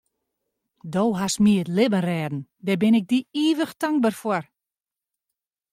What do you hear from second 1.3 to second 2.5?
my it libben rêden,